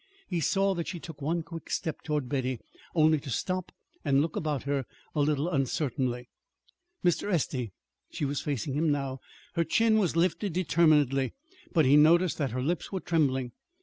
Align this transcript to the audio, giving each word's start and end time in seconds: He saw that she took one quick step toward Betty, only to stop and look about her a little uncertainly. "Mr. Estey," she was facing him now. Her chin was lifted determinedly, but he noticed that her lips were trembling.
He 0.27 0.39
saw 0.39 0.73
that 0.73 0.87
she 0.87 0.99
took 0.99 1.21
one 1.21 1.43
quick 1.43 1.69
step 1.69 2.01
toward 2.01 2.27
Betty, 2.27 2.59
only 2.95 3.19
to 3.19 3.29
stop 3.29 3.71
and 4.03 4.19
look 4.19 4.35
about 4.35 4.63
her 4.63 4.87
a 5.13 5.21
little 5.21 5.47
uncertainly. 5.47 6.27
"Mr. 7.05 7.31
Estey," 7.31 7.71
she 8.09 8.25
was 8.25 8.41
facing 8.41 8.73
him 8.73 8.91
now. 8.91 9.19
Her 9.53 9.63
chin 9.63 9.99
was 9.99 10.15
lifted 10.15 10.53
determinedly, 10.53 11.33
but 11.71 11.85
he 11.85 11.97
noticed 11.97 12.39
that 12.39 12.49
her 12.49 12.63
lips 12.63 12.91
were 12.91 12.99
trembling. 12.99 13.51